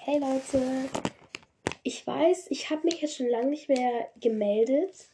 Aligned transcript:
Hey 0.00 0.18
Leute, 0.20 0.88
ich 1.82 2.06
weiß, 2.06 2.46
ich 2.50 2.70
habe 2.70 2.84
mich 2.84 3.02
jetzt 3.02 3.16
schon 3.16 3.28
lange 3.28 3.50
nicht 3.50 3.68
mehr 3.68 4.10
gemeldet, 4.18 5.08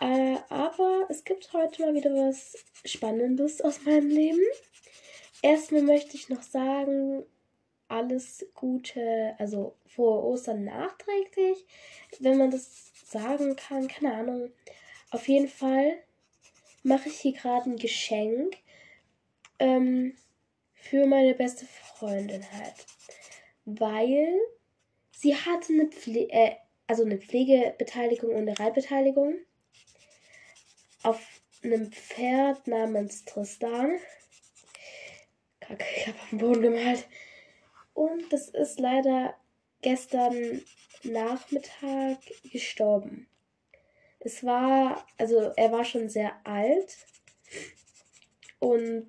äh, 0.00 0.36
aber 0.48 1.06
es 1.10 1.24
gibt 1.24 1.52
heute 1.52 1.82
mal 1.82 1.94
wieder 1.94 2.10
was 2.10 2.64
Spannendes 2.84 3.60
aus 3.60 3.82
meinem 3.84 4.08
Leben. 4.08 4.40
Erstmal 5.42 5.82
möchte 5.82 6.16
ich 6.16 6.28
noch 6.28 6.42
sagen, 6.42 7.26
alles 7.88 8.46
Gute, 8.54 9.34
also 9.38 9.76
frohe 9.86 10.22
Ostern 10.22 10.64
nachträglich, 10.64 11.66
wenn 12.20 12.38
man 12.38 12.50
das 12.50 12.92
sagen 13.04 13.56
kann, 13.56 13.88
keine 13.88 14.14
Ahnung. 14.14 14.52
Auf 15.10 15.28
jeden 15.28 15.48
Fall 15.48 15.98
mache 16.84 17.08
ich 17.08 17.20
hier 17.20 17.32
gerade 17.32 17.70
ein 17.70 17.76
Geschenk 17.76 18.56
ähm, 19.58 20.16
für 20.74 21.06
meine 21.06 21.34
beste 21.34 21.66
Freundin 21.66 22.44
halt. 22.52 22.86
Weil 23.64 24.40
sie 25.12 25.34
hatte 25.34 25.72
eine, 25.72 25.86
Pfle 25.86 26.28
äh, 26.30 26.56
also 26.86 27.04
eine 27.04 27.18
Pflegebeteiligung 27.18 28.30
und 28.30 28.48
eine 28.48 28.58
Reitbeteiligung 28.58 29.36
auf 31.02 31.20
einem 31.62 31.90
Pferd 31.90 32.66
namens 32.66 33.24
Tristan. 33.24 33.98
Kacke, 35.60 35.84
ich 35.96 36.06
habe 36.06 36.18
auf 36.18 36.30
den 36.30 36.38
Boden 36.38 36.62
gemalt. 36.62 37.06
Und 37.94 38.32
das 38.32 38.48
ist 38.48 38.80
leider 38.80 39.34
gestern 39.80 40.62
Nachmittag 41.04 42.18
gestorben. 42.50 43.28
Es 44.20 44.44
war, 44.44 45.06
also 45.18 45.52
er 45.56 45.70
war 45.72 45.84
schon 45.84 46.08
sehr 46.08 46.34
alt 46.44 46.96
und 48.58 49.06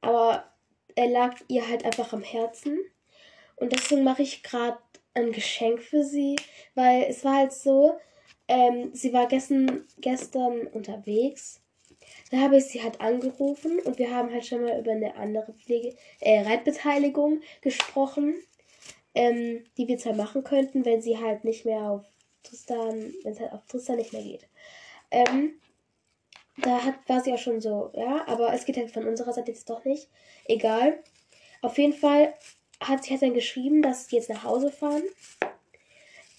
aber 0.00 0.52
er 0.96 1.08
lag 1.08 1.36
ihr 1.48 1.68
halt 1.68 1.84
einfach 1.84 2.12
am 2.12 2.22
Herzen 2.22 2.78
und 3.56 3.72
deswegen 3.72 4.04
mache 4.04 4.22
ich 4.22 4.42
gerade 4.42 4.78
ein 5.14 5.32
Geschenk 5.32 5.80
für 5.80 6.04
sie, 6.04 6.36
weil 6.74 7.04
es 7.08 7.24
war 7.24 7.36
halt 7.36 7.52
so, 7.52 7.98
ähm, 8.48 8.90
sie 8.92 9.12
war 9.12 9.26
gestern, 9.26 9.86
gestern 9.98 10.66
unterwegs. 10.68 11.60
Da 12.30 12.38
habe 12.38 12.58
ich 12.58 12.66
sie 12.66 12.82
halt 12.82 13.00
angerufen 13.00 13.78
und 13.80 13.98
wir 13.98 14.14
haben 14.14 14.32
halt 14.32 14.46
schon 14.46 14.62
mal 14.62 14.78
über 14.78 14.92
eine 14.92 15.16
andere 15.16 15.52
Pflege, 15.54 15.96
äh, 16.20 16.42
Reitbeteiligung 16.42 17.40
gesprochen, 17.62 18.34
ähm, 19.14 19.64
die 19.76 19.88
wir 19.88 19.98
zwar 19.98 20.14
machen 20.14 20.44
könnten, 20.44 20.84
wenn 20.84 21.00
sie 21.00 21.18
halt 21.18 21.44
nicht 21.44 21.64
mehr 21.64 21.90
auf 21.90 22.04
Tristan, 22.42 23.14
wenn 23.22 23.32
es 23.32 23.40
halt 23.40 23.52
auf 23.52 23.64
Tristan 23.66 23.96
nicht 23.96 24.12
mehr 24.12 24.22
geht. 24.22 24.46
Ähm, 25.10 25.60
da 26.58 26.84
hat, 26.84 26.94
war 27.06 27.22
sie 27.22 27.32
auch 27.32 27.38
schon 27.38 27.60
so, 27.60 27.90
ja, 27.94 28.26
aber 28.26 28.52
es 28.52 28.64
geht 28.64 28.76
halt 28.76 28.90
von 28.90 29.06
unserer 29.06 29.32
Seite 29.32 29.52
jetzt 29.52 29.68
doch 29.68 29.84
nicht. 29.84 30.08
Egal. 30.46 31.02
Auf 31.62 31.78
jeden 31.78 31.92
Fall 31.92 32.34
hat 32.80 33.04
sie 33.04 33.10
halt 33.10 33.22
dann 33.22 33.34
geschrieben, 33.34 33.82
dass 33.82 34.08
sie 34.08 34.16
jetzt 34.16 34.30
nach 34.30 34.44
Hause 34.44 34.70
fahren. 34.70 35.02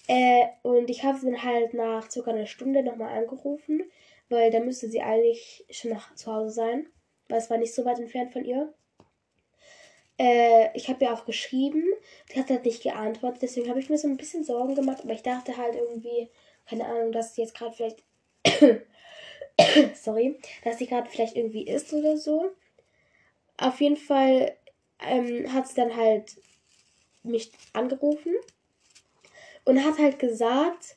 Äh, 0.06 0.46
und 0.62 0.88
ich 0.88 1.04
habe 1.04 1.18
sie 1.18 1.26
dann 1.26 1.42
halt 1.42 1.74
nach 1.74 2.10
circa 2.10 2.30
einer 2.30 2.46
Stunde 2.46 2.82
nochmal 2.82 3.16
angerufen, 3.16 3.82
weil 4.28 4.50
da 4.50 4.60
müsste 4.60 4.88
sie 4.88 5.02
eigentlich 5.02 5.66
schon 5.70 5.90
nach 5.90 6.14
zu 6.14 6.32
Hause 6.32 6.50
sein, 6.50 6.86
weil 7.28 7.38
es 7.38 7.50
war 7.50 7.58
nicht 7.58 7.74
so 7.74 7.84
weit 7.84 7.98
entfernt 7.98 8.32
von 8.32 8.44
ihr. 8.44 8.72
Äh, 10.18 10.70
ich 10.74 10.88
habe 10.88 11.04
ihr 11.04 11.12
auch 11.12 11.26
geschrieben, 11.26 11.84
die 12.32 12.38
hat 12.40 12.50
halt 12.50 12.64
nicht 12.64 12.82
geantwortet, 12.82 13.42
deswegen 13.42 13.68
habe 13.68 13.80
ich 13.80 13.88
mir 13.88 13.98
so 13.98 14.08
ein 14.08 14.16
bisschen 14.16 14.44
Sorgen 14.44 14.74
gemacht, 14.74 15.02
aber 15.04 15.12
ich 15.12 15.22
dachte 15.22 15.56
halt 15.56 15.76
irgendwie, 15.76 16.28
keine 16.68 16.86
Ahnung, 16.86 17.12
dass 17.12 17.34
sie 17.34 17.42
jetzt 17.42 17.54
gerade 17.54 17.76
vielleicht, 17.76 18.02
sorry, 19.94 20.38
dass 20.64 20.78
sie 20.78 20.86
gerade 20.86 21.08
vielleicht 21.08 21.36
irgendwie 21.36 21.66
ist 21.66 21.92
oder 21.92 22.16
so. 22.16 22.50
Auf 23.58 23.80
jeden 23.80 23.96
Fall 23.96 24.56
ähm, 25.00 25.52
hat 25.52 25.68
sie 25.68 25.74
dann 25.74 25.96
halt 25.96 26.36
mich 27.22 27.50
angerufen 27.72 28.34
und 29.64 29.84
hat 29.84 29.98
halt 29.98 30.18
gesagt, 30.18 30.96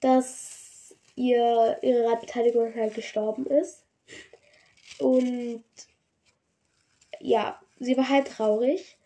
dass 0.00 0.94
ihr 1.16 1.78
ihre 1.82 2.06
Radbeteiligung 2.10 2.74
halt 2.74 2.94
gestorben 2.94 3.46
ist. 3.46 3.84
Und 4.98 5.64
ja, 7.20 7.60
sie 7.80 7.96
war 7.96 8.08
halt 8.08 8.28
traurig. 8.28 8.96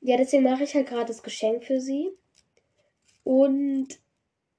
Ja, 0.00 0.16
deswegen 0.16 0.42
mache 0.42 0.64
ich 0.64 0.74
halt 0.74 0.88
gerade 0.88 1.06
das 1.06 1.22
Geschenk 1.22 1.64
für 1.64 1.80
sie. 1.80 2.10
Und 3.24 3.88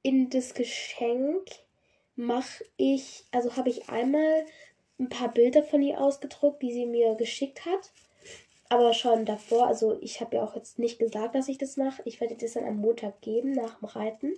in 0.01 0.29
das 0.29 0.53
Geschenk 0.53 1.47
mache 2.15 2.65
ich, 2.77 3.25
also 3.31 3.55
habe 3.55 3.69
ich 3.69 3.89
einmal 3.89 4.45
ein 4.99 5.09
paar 5.09 5.31
Bilder 5.33 5.63
von 5.63 5.81
ihr 5.81 5.99
ausgedruckt, 5.99 6.61
die 6.61 6.73
sie 6.73 6.85
mir 6.85 7.15
geschickt 7.15 7.65
hat. 7.65 7.91
Aber 8.69 8.93
schon 8.93 9.25
davor, 9.25 9.67
also 9.67 9.97
ich 10.01 10.21
habe 10.21 10.37
ja 10.37 10.43
auch 10.43 10.55
jetzt 10.55 10.79
nicht 10.79 10.97
gesagt, 10.97 11.35
dass 11.35 11.47
ich 11.47 11.57
das 11.57 11.77
mache. 11.77 12.01
Ich 12.05 12.19
werde 12.19 12.35
das 12.35 12.53
dann 12.53 12.65
am 12.65 12.77
Montag 12.77 13.21
geben, 13.21 13.51
nach 13.51 13.79
dem 13.79 13.85
Reiten. 13.85 14.33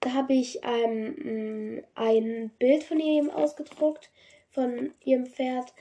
Da 0.00 0.14
habe 0.14 0.32
ich 0.32 0.60
ähm, 0.62 1.84
ein 1.94 2.50
Bild 2.58 2.82
von 2.82 2.98
ihr 2.98 3.36
ausgedruckt, 3.36 4.10
von 4.50 4.92
ihrem 5.04 5.26
Pferd. 5.26 5.72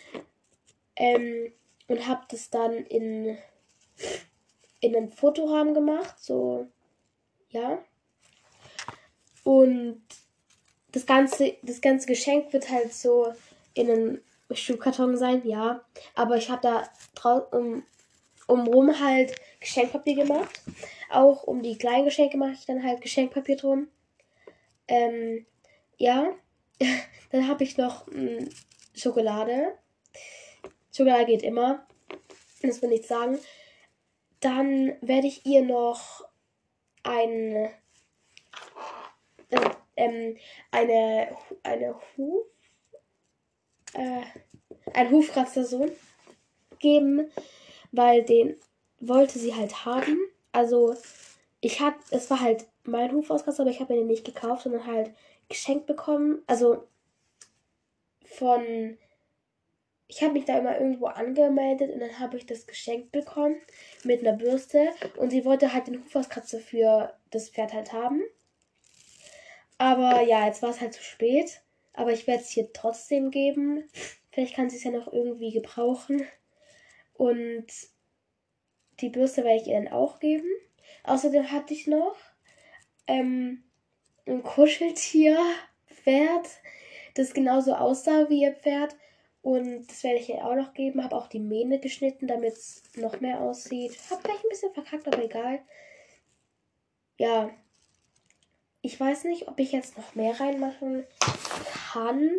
Ähm, 0.96 1.52
und 1.88 2.06
habe 2.06 2.22
das 2.30 2.50
dann 2.52 2.74
in, 2.74 3.38
in 4.80 4.96
einen 4.96 5.10
Fotorahmen 5.10 5.74
gemacht, 5.74 6.20
so, 6.20 6.68
ja. 7.50 7.84
Und 9.44 10.04
das 10.92 11.06
ganze, 11.06 11.56
das 11.64 11.82
ganze 11.82 12.06
Geschenk 12.06 12.54
wird 12.54 12.70
halt 12.70 12.94
so 12.94 13.34
in 13.74 13.90
einen 13.90 14.22
Schuhkarton 14.56 15.18
sein, 15.18 15.42
ja. 15.46 15.82
Aber 16.16 16.38
ich 16.38 16.50
habe 16.50 16.62
da 16.62 16.90
draußen 17.16 17.48
um, 17.52 17.84
umrum 18.48 19.00
halt 19.00 19.36
Geschenkpapier 19.60 20.16
gemacht. 20.16 20.62
Auch 21.10 21.44
um 21.44 21.62
die 21.62 21.78
kleinen 21.78 22.06
Geschenke 22.06 22.38
mache 22.38 22.54
ich 22.54 22.66
dann 22.66 22.84
halt 22.84 23.02
Geschenkpapier 23.02 23.58
drum. 23.58 23.88
Ähm, 24.88 25.46
ja. 25.98 26.34
dann 27.32 27.48
habe 27.48 27.64
ich 27.64 27.78
noch 27.78 28.08
mh, 28.08 28.14
hm, 28.14 28.50
Schokolade. 28.96 29.78
Schokolade 30.92 31.26
geht 31.26 31.44
immer. 31.44 31.86
Das 32.62 32.82
will 32.82 32.92
ich 32.92 33.08
sagen. 33.08 33.40
Dann 34.40 34.96
werde 35.02 35.28
ich 35.28 35.46
ihr 35.46 35.62
noch 35.62 36.26
ein, 37.04 37.70
äh, 39.50 39.70
ähm, 39.96 40.38
eine, 40.72 41.36
eine 41.64 41.96
Huf, 42.16 42.46
äh, 43.94 44.22
ein 44.94 45.22
so 45.44 45.88
geben, 46.80 47.30
weil 47.92 48.24
den 48.24 48.56
wollte 49.00 49.40
sie 49.40 49.56
halt 49.56 49.86
haben. 49.86 50.18
Also 50.52 50.96
ich 51.62 51.82
hab, 51.82 51.96
es 52.12 52.30
war 52.30 52.40
halt 52.40 52.66
mein 52.84 53.12
Hufauskratzer, 53.12 53.64
aber 53.64 53.72
ich 53.72 53.80
habe 53.80 53.94
den 53.94 54.08
nicht 54.08 54.26
gekauft, 54.26 54.64
sondern 54.64 54.86
halt 54.86 55.12
geschenkt 55.48 55.86
bekommen. 55.86 56.42
Also 56.48 56.88
von 58.26 58.98
ich 60.10 60.24
habe 60.24 60.34
mich 60.34 60.46
da 60.46 60.58
immer 60.58 60.78
irgendwo 60.80 61.06
angemeldet 61.06 61.92
und 61.94 62.00
dann 62.00 62.20
habe 62.20 62.36
ich 62.36 62.48
das 62.48 62.66
geschenkt 62.66 63.12
bekommen 63.12 63.58
mit 64.04 64.22
einer 64.22 64.36
Bürste 64.36 64.90
und 65.18 65.30
sie 65.30 65.46
wollte 65.46 65.72
halt 65.72 65.86
den 65.86 66.04
Hufauskratzer 66.04 66.60
für 66.60 67.14
das 67.30 67.50
Pferd 67.50 67.74
halt 67.74 67.94
haben. 67.94 68.24
Aber 69.78 70.22
ja, 70.22 70.48
jetzt 70.48 70.64
war 70.64 70.72
es 70.72 70.82
halt 70.82 70.96
zu 70.96 71.04
spät. 71.04 71.62
Aber 72.00 72.12
ich 72.14 72.26
werde 72.28 72.44
es 72.44 72.52
hier 72.52 72.72
trotzdem 72.72 73.30
geben. 73.30 73.84
Vielleicht 74.32 74.56
kann 74.56 74.70
sie 74.70 74.78
es 74.78 74.86
ja 74.86 74.92
noch 74.92 75.12
irgendwie 75.12 75.52
gebrauchen. 75.52 76.26
Und 77.14 77.68
die 79.02 79.10
Bürste 79.10 79.44
werde 79.44 79.62
ich 79.62 79.68
ihr 79.68 79.74
dann 79.74 79.90
auch 79.90 80.22
geben. 80.22 80.48
Außerdem 81.04 81.52
hatte 81.52 81.74
ich 81.74 81.88
noch 81.88 82.16
ähm, 83.06 83.66
ein 84.26 84.44
Kuscheltier-Pferd, 84.44 86.48
das 87.16 87.34
genauso 87.34 87.74
aussah 87.74 88.30
wie 88.30 88.44
ihr 88.44 88.54
Pferd. 88.54 88.96
Und 89.42 89.88
das 89.88 90.02
werde 90.06 90.20
ich 90.20 90.30
ihr 90.30 90.46
auch 90.46 90.56
noch 90.56 90.74
geben. 90.74 91.04
Habe 91.04 91.18
auch 91.18 91.28
die 91.28 91.42
Mähne 91.42 91.82
geschnitten, 91.82 92.28
damit 92.28 92.54
es 92.54 92.82
noch 92.96 93.20
mehr 93.20 93.42
aussieht. 93.42 93.98
Habe 94.10 94.22
vielleicht 94.22 94.46
ein 94.46 94.50
bisschen 94.50 94.74
verkackt, 94.74 95.06
aber 95.06 95.22
egal. 95.22 95.60
Ja. 97.18 97.50
Ich 98.82 98.98
weiß 98.98 99.26
nicht, 99.26 99.50
ob 99.50 99.60
ich 99.60 99.74
jetzt 99.74 99.98
noch 99.98 100.16
mehr 100.16 100.40
reinmachen 100.40 101.06
kann. 101.92 102.32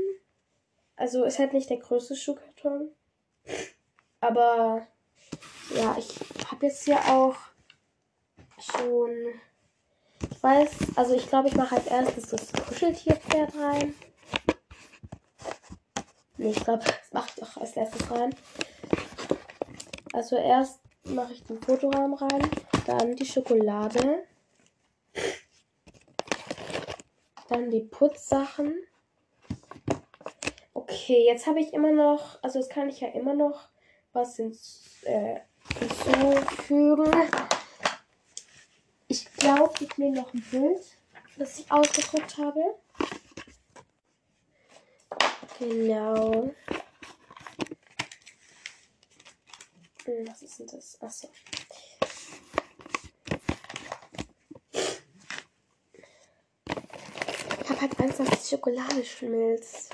Also 0.96 1.24
ist 1.24 1.38
halt 1.38 1.52
nicht 1.52 1.70
der 1.70 1.78
größte 1.78 2.16
Schuhkarton. 2.16 2.90
Aber 4.20 4.86
ja, 5.74 5.96
ich 5.98 6.14
habe 6.50 6.66
jetzt 6.66 6.84
hier 6.84 6.98
auch 7.06 7.36
schon. 8.58 9.10
Ich 10.30 10.42
weiß, 10.42 10.70
also 10.96 11.14
ich 11.14 11.26
glaube, 11.28 11.48
ich 11.48 11.54
mache 11.54 11.76
als 11.76 11.86
erstes 11.86 12.28
das 12.28 12.52
Kuscheltierpferd 12.52 13.54
rein. 13.56 13.94
Nee, 16.36 16.50
ich 16.50 16.64
glaube, 16.64 16.84
das 16.84 17.12
mache 17.12 17.30
ich 17.36 17.42
auch 17.42 17.56
als 17.56 17.76
erstes 17.76 18.10
rein. 18.10 18.34
Also 20.12 20.36
erst 20.36 20.80
mache 21.04 21.32
ich 21.32 21.44
den 21.44 21.60
Fotorahmen 21.62 22.14
rein, 22.14 22.50
dann 22.86 23.16
die 23.16 23.24
Schokolade, 23.24 24.24
dann 27.48 27.70
die 27.70 27.80
Putzsachen. 27.80 28.74
Okay, 31.10 31.26
jetzt 31.26 31.48
habe 31.48 31.58
ich 31.58 31.72
immer 31.72 31.90
noch, 31.90 32.40
also 32.40 32.60
jetzt 32.60 32.70
kann 32.70 32.88
ich 32.88 33.00
ja 33.00 33.08
immer 33.08 33.34
noch 33.34 33.68
was 34.12 34.38
ins, 34.38 35.02
äh, 35.02 35.40
hinzufügen. 35.76 37.10
Ich 39.08 39.24
glaube, 39.34 39.74
ich 39.80 39.98
nehme 39.98 40.20
noch 40.20 40.32
ein 40.32 40.40
Bild, 40.52 40.80
das 41.36 41.58
ich 41.58 41.72
ausgedruckt 41.72 42.38
habe. 42.38 42.60
Genau. 45.58 46.54
Hm, 50.04 50.28
was 50.28 50.42
ist 50.42 50.60
denn 50.60 50.66
das? 50.68 51.02
Achso. 51.02 51.28
Ich 57.64 57.68
habe 57.68 57.80
halt 57.80 57.98
Angst, 57.98 58.20
dass 58.20 58.28
die 58.28 58.54
Schokolade 58.54 59.04
schmilzt. 59.04 59.89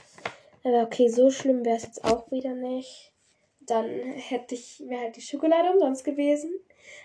Aber 0.67 0.83
okay, 0.83 1.09
so 1.09 1.31
schlimm 1.31 1.65
wäre 1.65 1.77
es 1.77 1.85
jetzt 1.85 2.05
auch 2.05 2.29
wieder 2.33 2.53
nicht. 2.53 3.13
Dann 3.61 3.89
hätte 3.89 4.57
ich, 4.57 4.83
wäre 4.89 5.03
halt 5.03 5.15
die 5.15 5.21
Schokolade 5.21 5.71
umsonst 5.71 6.05
gewesen. 6.05 6.51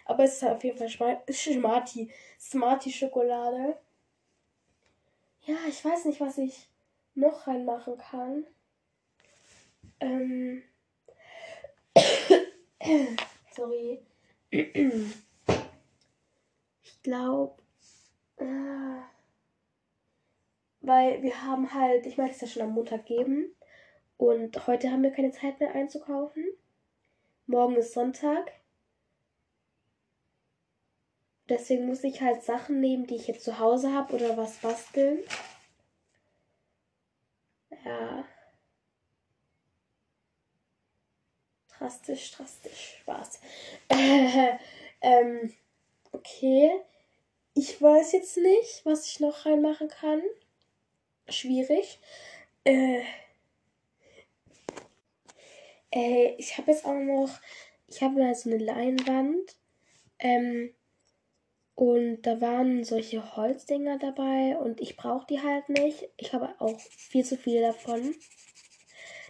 Aber 0.06 0.24
es 0.24 0.34
ist 0.34 0.42
halt 0.42 0.56
auf 0.56 0.64
jeden 0.64 0.80
Fall 0.80 0.90
Smarty, 1.32 2.12
Smarty 2.40 2.92
Schokolade. 2.92 3.78
Ja, 5.46 5.58
ich 5.70 5.86
weiß 5.86 6.06
nicht, 6.06 6.20
was 6.20 6.40
ich 6.40 6.70
noch 7.14 7.46
reinmachen 7.46 8.00
kann. 8.00 8.48
Ähm. 10.00 10.64
Sorry. 13.56 14.02
ich 14.50 15.14
glaube. 17.04 17.62
Äh, 18.38 19.02
weil 20.82 21.22
wir 21.22 21.44
haben 21.44 21.74
halt, 21.74 22.06
ich 22.06 22.18
meine, 22.18 22.32
es 22.32 22.42
ja 22.42 22.48
schon 22.48 22.64
am 22.64 22.74
Montag 22.74 23.06
geben. 23.06 23.56
Und 24.18 24.68
heute 24.68 24.92
haben 24.92 25.04
wir 25.04 25.12
keine 25.12 25.32
Zeit 25.32 25.60
mehr 25.60 25.74
einzukaufen. 25.74 26.46
Morgen 27.48 27.76
ist 27.76 27.94
Sonntag. 27.94 28.52
Deswegen 31.50 31.88
muss 31.88 32.04
ich 32.04 32.22
halt 32.22 32.44
Sachen 32.44 32.80
nehmen, 32.80 33.08
die 33.08 33.16
ich 33.16 33.28
jetzt 33.28 33.44
zu 33.44 33.60
Hause 33.60 33.92
habe 33.94 34.14
oder 34.16 34.38
was 34.38 34.58
basteln. 34.60 35.20
Ja. 37.84 38.26
Drastisch, 41.78 42.32
drastisch. 42.32 42.98
Spaß. 43.02 43.42
Äh, 43.90 44.58
ähm, 45.02 45.54
okay. 46.12 46.72
Ich 47.54 47.82
weiß 47.82 48.14
jetzt 48.14 48.38
nicht, 48.38 48.86
was 48.86 49.08
ich 49.08 49.20
noch 49.20 49.46
reinmachen 49.46 49.90
kann. 49.90 50.22
Schwierig. 51.30 52.00
Äh, 52.64 53.02
äh, 55.92 56.36
ich 56.38 56.58
habe 56.58 56.72
jetzt 56.72 56.86
auch 56.86 57.00
noch, 57.00 57.30
ich 57.88 58.02
habe 58.02 58.20
da 58.20 58.34
so 58.34 58.50
eine 58.50 58.64
Leinwand. 58.64 59.56
Ähm, 60.20 60.74
und 61.76 62.22
da 62.24 62.40
waren 62.42 62.84
solche 62.84 63.36
Holzdinger 63.36 63.98
dabei 63.98 64.58
und 64.58 64.80
ich 64.82 64.98
brauche 64.98 65.26
die 65.28 65.42
halt 65.42 65.68
nicht. 65.70 66.10
Ich 66.18 66.32
habe 66.32 66.54
auch 66.60 66.80
viel 66.80 67.26
zu 67.26 67.38
viele 67.38 67.62
davon. 67.62 68.14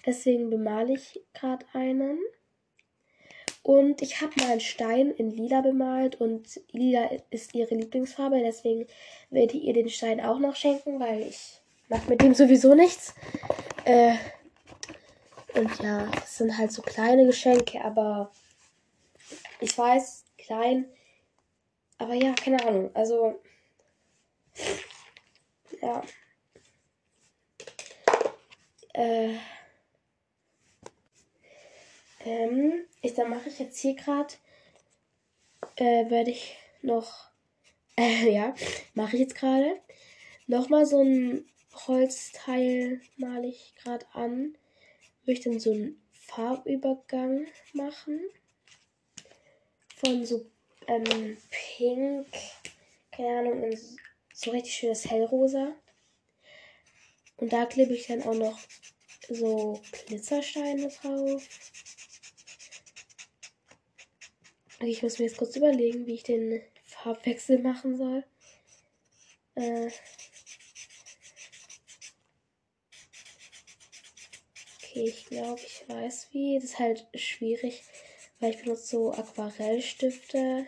Deswegen 0.06 0.50
bemale 0.50 0.94
ich 0.94 1.24
gerade 1.34 1.66
einen. 1.74 2.20
Und 3.64 4.02
ich 4.02 4.22
habe 4.22 4.34
mal 4.38 4.52
einen 4.52 4.60
Stein 4.60 5.12
in 5.12 5.30
lila 5.30 5.62
bemalt 5.62 6.20
und 6.20 6.60
lila 6.72 7.10
ist 7.30 7.54
ihre 7.54 7.76
Lieblingsfarbe. 7.76 8.40
Deswegen 8.40 8.88
werde 9.30 9.56
ich 9.56 9.64
ihr 9.64 9.74
den 9.74 9.90
Stein 9.90 10.20
auch 10.20 10.40
noch 10.40 10.56
schenken, 10.56 11.00
weil 11.00 11.22
ich 11.22 11.61
mache 11.92 12.10
mit 12.10 12.22
dem 12.22 12.34
sowieso 12.34 12.74
nichts. 12.74 13.14
Äh, 13.86 14.16
und 15.54 15.80
ja, 15.80 16.10
es 16.24 16.38
sind 16.38 16.58
halt 16.58 16.72
so 16.72 16.82
kleine 16.82 17.26
Geschenke, 17.28 17.84
aber 17.84 18.32
ich 19.60 19.78
weiß, 19.78 20.26
klein 20.38 20.86
aber 22.02 22.16
ja, 22.16 22.34
keine 22.34 22.66
Ahnung. 22.66 22.90
Also. 22.96 23.40
Ja. 25.80 26.02
Äh. 28.94 29.36
Ähm, 32.26 32.86
ich, 33.02 33.14
dann 33.14 33.30
mache 33.30 33.50
ich 33.50 33.60
jetzt 33.60 33.78
hier 33.78 33.96
gerade. 33.96 34.34
Äh, 35.76 36.10
werde 36.10 36.32
ich 36.32 36.58
noch. 36.82 37.30
Äh, 37.96 38.32
ja, 38.34 38.56
mache 38.96 39.16
ich 39.16 39.22
jetzt 39.22 39.36
gerade. 39.36 39.80
Nochmal 40.48 40.88
so 40.88 41.04
ein 41.04 41.46
Holzteil 41.74 43.02
male 43.18 43.48
ich 43.48 43.74
gerade 43.76 44.06
an. 44.14 44.58
Würde 45.24 45.40
ich 45.40 45.42
dann 45.42 45.60
so 45.60 45.72
einen 45.72 46.02
Farbübergang 46.12 47.48
machen. 47.74 48.20
Von 49.98 50.26
so 50.26 50.46
ähm, 50.88 51.38
pink, 51.50 52.28
keine 53.12 53.40
Ahnung, 53.40 53.64
und 53.64 53.80
so 54.34 54.52
richtig 54.52 54.74
schönes 54.74 55.10
hellrosa. 55.10 55.76
Und 57.38 57.54
da 57.54 57.66
klebe 57.66 57.94
ich 57.94 58.08
dann 58.08 58.24
auch 58.24 58.34
noch 58.34 58.60
so 59.30 59.82
Glitzersteine 60.08 60.90
drauf. 60.90 61.48
Ich 64.80 65.04
muss 65.04 65.20
mir 65.20 65.26
jetzt 65.26 65.38
kurz 65.38 65.56
überlegen, 65.56 66.08
wie 66.08 66.16
ich 66.16 66.24
den 66.24 66.62
Farbwechsel 66.84 67.60
machen 67.60 67.98
soll. 67.98 68.24
Äh 69.56 69.92
okay, 74.92 75.06
ich 75.08 75.26
glaube, 75.26 75.60
ich 75.60 75.84
weiß 75.88 76.30
wie. 76.32 76.56
Das 76.56 76.72
ist 76.72 76.80
halt 76.80 77.08
schwierig, 77.16 77.84
weil 78.40 78.52
ich 78.52 78.62
benutze 78.62 78.88
so 78.88 79.14
Aquarellstifte. 79.14 80.66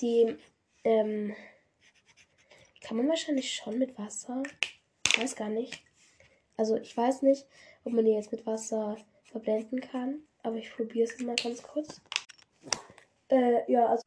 Die 0.00 0.36
ähm, 0.84 1.36
kann 2.80 2.96
man 2.96 3.08
wahrscheinlich 3.08 3.52
schon 3.52 3.78
mit 3.78 3.98
Wasser. 3.98 4.42
Ich 5.08 5.18
weiß 5.18 5.36
gar 5.36 5.48
nicht. 5.48 5.82
Also 6.56 6.76
ich 6.76 6.96
weiß 6.96 7.22
nicht, 7.22 7.46
ob 7.84 7.92
man 7.92 8.04
die 8.04 8.12
jetzt 8.12 8.32
mit 8.32 8.46
Wasser 8.46 8.96
verblenden 9.24 9.80
kann. 9.80 10.22
Aber 10.42 10.56
ich 10.56 10.74
probiere 10.74 11.08
es 11.08 11.20
mal 11.20 11.36
ganz 11.36 11.62
kurz. 11.62 12.00
Äh, 13.28 13.70
ja, 13.70 13.86
also. 13.86 14.02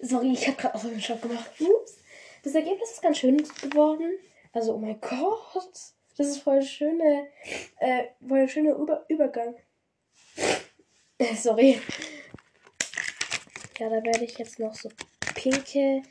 Sorry, 0.00 0.32
ich 0.32 0.46
habe 0.46 0.56
gerade 0.56 0.74
auch 0.76 0.84
einen 0.84 1.00
Schock 1.00 1.22
gemacht. 1.22 1.50
Ups. 1.60 1.98
Das 2.42 2.54
Ergebnis 2.54 2.92
ist 2.92 3.02
ganz 3.02 3.18
schön 3.18 3.36
geworden. 3.36 4.18
Also, 4.52 4.74
oh 4.74 4.78
mein 4.78 5.00
Gott. 5.00 5.72
Das 6.16 6.26
ist 6.26 6.38
voll 6.38 6.62
schöne, 6.62 7.28
äh, 7.78 8.04
voll 8.26 8.48
schöner 8.48 8.74
Über 8.74 9.04
Übergang. 9.08 9.54
Äh, 11.18 11.34
sorry. 11.36 11.80
Ja, 13.78 13.88
da 13.88 14.02
werde 14.04 14.24
ich 14.24 14.36
jetzt 14.36 14.58
noch 14.58 14.74
so 14.74 14.88
pinke 15.36 16.02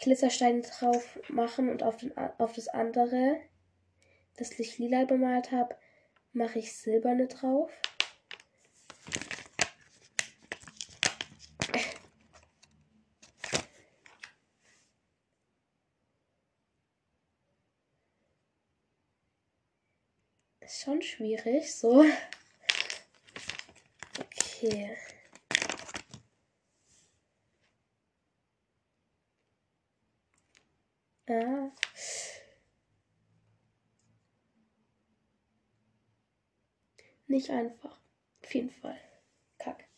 Glitzersteine 0.00 0.62
drauf 0.62 1.18
machen 1.28 1.68
und 1.68 1.82
auf, 1.82 1.96
den, 1.98 2.16
auf 2.38 2.52
das 2.54 2.68
andere, 2.68 3.36
das 4.36 4.58
ich 4.58 4.78
lila 4.78 5.04
bemalt 5.04 5.52
habe, 5.52 5.76
mache 6.32 6.58
ich 6.58 6.76
silberne 6.76 7.28
drauf. 7.28 7.70
Ist 20.68 20.82
schon 20.82 21.00
schwierig, 21.00 21.74
so. 21.74 22.04
Okay. 24.20 24.98
Ah. 31.26 31.70
Nicht 37.28 37.48
einfach. 37.48 37.98
Auf 38.42 38.54
jeden 38.54 38.70
Fall. 38.70 39.00
Kack. 39.56 39.88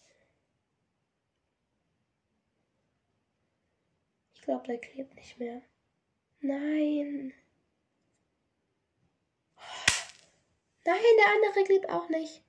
Ich 4.35 4.43
glaube, 4.43 4.69
der 4.69 4.79
klebt 4.79 5.17
nicht 5.17 5.37
mehr. 5.41 5.63
Nein. 6.41 7.33
Nein, 10.91 11.17
der 11.19 11.29
andere 11.29 11.65
klebt 11.65 11.89
auch 11.89 12.09
nicht. 12.09 12.43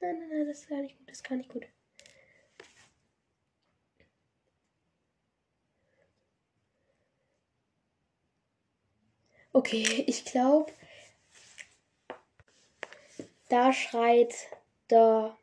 Nein, 0.00 0.18
nein, 0.18 0.28
nein, 0.28 0.46
das 0.48 0.58
ist 0.58 0.68
gar 0.68 0.78
nicht 0.82 0.98
gut. 0.98 1.08
Das 1.08 1.18
ist 1.18 1.22
gar 1.22 1.36
nicht 1.36 1.48
gut. 1.48 1.64
Okay, 9.52 9.84
ich 10.08 10.24
glaube, 10.24 10.72
da 13.50 13.72
schreit 13.72 14.34
der 14.90 15.38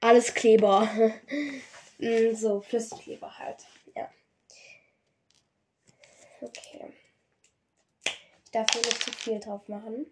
alles 0.00 0.34
Kleber. 0.34 0.88
Mm, 1.98 2.34
so, 2.34 2.60
Flüssigkleber 2.60 3.38
halt. 3.38 3.64
Ja. 3.94 4.10
Okay. 6.40 6.92
Ich 8.44 8.50
darf 8.50 8.66
hier 8.72 8.82
nicht 8.82 9.04
zu 9.04 9.12
viel 9.12 9.38
drauf 9.38 9.68
machen. 9.68 10.06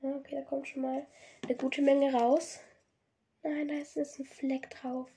Okay, 0.00 0.36
da 0.36 0.42
kommt 0.42 0.68
schon 0.68 0.82
mal 0.82 1.06
eine 1.42 1.56
gute 1.56 1.82
Menge 1.82 2.12
raus. 2.12 2.60
Nein, 3.42 3.68
da 3.68 3.74
ist 3.74 3.96
ein 3.96 4.26
Fleck 4.26 4.70
drauf. 4.70 5.08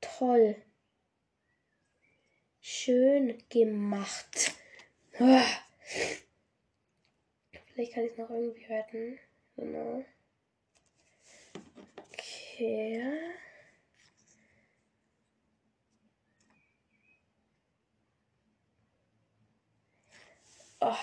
Toll. 0.00 0.56
Schön 2.60 3.42
gemacht. 3.48 4.52
Vielleicht 5.10 5.64
kann 7.94 8.04
ich 8.04 8.12
es 8.12 8.18
noch 8.18 8.30
irgendwie 8.30 8.64
retten. 8.64 9.18
Genau. 9.56 10.04
Okay. 12.12 13.02
Oh. 20.80 20.96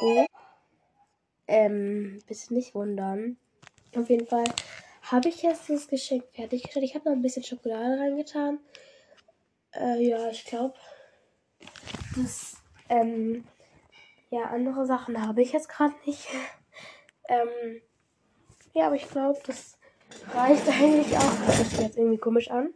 Oh. 0.00 0.26
Ähm, 1.46 2.20
bitte 2.26 2.54
nicht 2.54 2.74
wundern. 2.74 3.36
Auf 3.96 4.08
jeden 4.10 4.26
Fall 4.26 4.44
habe 5.02 5.28
ich 5.28 5.42
jetzt 5.42 5.68
das 5.70 5.88
Geschenk 5.88 6.24
fertiggestellt. 6.32 6.84
Ich 6.84 6.94
habe 6.94 7.08
noch 7.08 7.16
ein 7.16 7.22
bisschen 7.22 7.42
Schokolade 7.42 7.98
reingetan. 7.98 8.60
Äh, 9.72 10.06
ja, 10.06 10.28
ich 10.28 10.44
glaube, 10.44 10.74
das, 12.16 12.56
ähm, 12.88 13.44
ja, 14.30 14.44
andere 14.44 14.86
Sachen 14.86 15.26
habe 15.26 15.42
ich 15.42 15.52
jetzt 15.52 15.68
gerade 15.68 15.94
nicht. 16.06 16.28
ähm, 17.28 17.80
ja, 18.74 18.86
aber 18.86 18.96
ich 18.96 19.08
glaube, 19.08 19.40
das 19.46 19.78
reicht 20.32 20.68
eigentlich 20.68 21.16
auch. 21.16 21.46
Das 21.46 21.58
hört 21.58 21.70
sich 21.70 21.80
jetzt 21.80 21.96
irgendwie 21.96 22.18
komisch 22.18 22.50
an. 22.50 22.74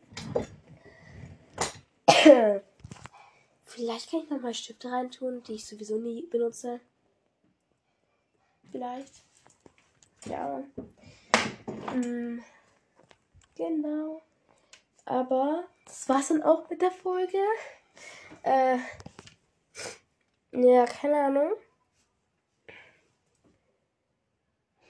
Vielleicht 3.65 4.11
kann 4.11 4.21
ich 4.21 4.31
noch 4.31 4.41
mal 4.41 4.55
Stifte 4.55 4.91
reintun, 4.91 5.43
die 5.45 5.55
ich 5.55 5.67
sowieso 5.67 5.99
nie 5.99 6.27
benutze. 6.27 6.81
Vielleicht. 8.73 9.23
Ja. 10.25 10.65
Hm. 11.93 12.43
Genau. 13.55 14.23
Aber 15.05 15.65
das 15.85 16.09
war's 16.09 16.29
dann 16.29 16.43
auch 16.43 16.69
mit 16.71 16.81
der 16.81 16.91
Folge. 16.91 17.39
Äh, 18.43 18.79
ja, 20.53 20.87
keine 20.87 21.25
Ahnung. 21.25 21.53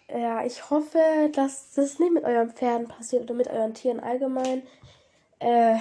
Ja, 0.09 0.45
ich 0.45 0.71
hoffe, 0.71 1.31
dass 1.33 1.73
das 1.73 1.99
nicht 1.99 2.13
mit 2.13 2.25
euren 2.25 2.51
Pferden 2.51 2.87
passiert 2.87 3.25
oder 3.25 3.35
mit 3.35 3.49
euren 3.49 3.75
Tieren 3.75 3.99
allgemein. 3.99 4.63
Äh, 5.39 5.79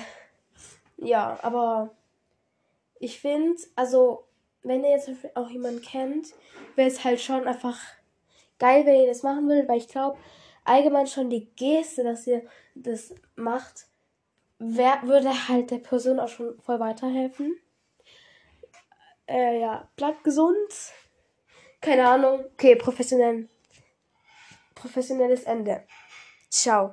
ja, 0.98 1.38
aber 1.44 1.92
ich 3.00 3.20
finde, 3.20 3.62
also, 3.76 4.24
wenn 4.64 4.84
ihr 4.84 4.92
jetzt 4.92 5.10
auch 5.36 5.50
jemanden 5.50 5.82
kennt, 5.82 6.28
wäre 6.76 6.88
es 6.88 7.04
halt 7.04 7.20
schon 7.20 7.48
einfach 7.48 7.80
geil, 8.60 8.86
wenn 8.86 9.02
ihr 9.02 9.08
das 9.08 9.24
machen 9.24 9.48
würdet, 9.48 9.68
weil 9.68 9.78
ich 9.78 9.88
glaube, 9.88 10.18
allgemein 10.64 11.08
schon 11.08 11.30
die 11.30 11.50
Geste, 11.56 12.04
dass 12.04 12.28
ihr 12.28 12.44
das 12.76 13.14
macht, 13.36 13.88
wär, 14.60 15.02
würde 15.04 15.48
halt 15.48 15.72
der 15.72 15.80
Person 15.80 16.20
auch 16.20 16.30
schon 16.30 16.60
voll 16.62 16.80
weiterhelfen. 16.80 17.60
Äh, 19.28 19.60
ja, 19.60 19.90
bleibt 19.96 20.24
gesund. 20.24 20.72
Keine 21.80 22.08
Ahnung. 22.08 22.46
Okay, 22.54 22.76
professionell. 22.76 23.50
Professionelles 24.76 25.44
Ende. 25.44 25.84
Ciao. 26.50 26.90